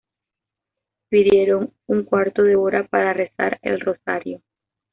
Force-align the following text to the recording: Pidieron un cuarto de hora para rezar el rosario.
Pidieron 1.11 1.75
un 1.85 2.03
cuarto 2.05 2.41
de 2.41 2.55
hora 2.55 2.87
para 2.87 3.13
rezar 3.13 3.59
el 3.61 3.79
rosario. 3.79 4.41